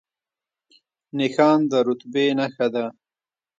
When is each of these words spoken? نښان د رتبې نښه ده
نښان 1.17 1.59
د 1.69 1.73
رتبې 1.87 2.25
نښه 2.37 2.67
ده 2.73 2.85